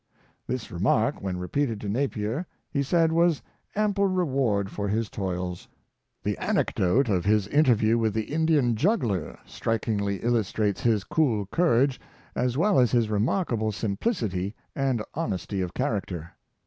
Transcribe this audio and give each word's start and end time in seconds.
This 0.47 0.71
remark, 0.71 1.21
when 1.21 1.37
repeat 1.37 1.69
ed 1.69 1.79
to 1.81 1.87
Napier, 1.87 2.47
he 2.71 2.81
said 2.81 3.11
was 3.11 3.43
ample 3.75 4.07
reward 4.07 4.71
for 4.71 4.87
his 4.87 5.11
toils. 5.11 5.67
The 6.23 6.39
anecdote 6.39 7.07
of 7.07 7.23
his 7.23 7.45
interview 7.47 7.99
with 7.99 8.15
the 8.15 8.23
Indian 8.23 8.75
juggler 8.75 9.37
strikingly 9.45 10.15
illustrates 10.23 10.81
his 10.81 11.03
cool 11.03 11.45
courage, 11.45 12.01
as 12.35 12.57
well 12.57 12.79
as 12.79 12.89
his 12.89 13.11
re 13.11 13.19
markable 13.19 13.71
simplicity 13.71 14.55
and 14.75 15.03
honesty 15.13 15.61
of 15.61 15.75
character. 15.75 16.31